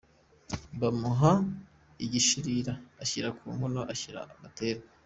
[0.81, 1.31] Bamuha
[2.05, 4.81] igishirira ashyira ku nkono ashyira Gatera.